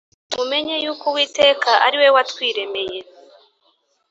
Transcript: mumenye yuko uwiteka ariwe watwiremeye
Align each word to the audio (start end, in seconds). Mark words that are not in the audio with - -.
mumenye 0.35 0.75
yuko 0.83 1.03
uwiteka 1.09 1.71
ariwe 1.85 2.07
watwiremeye 2.15 2.99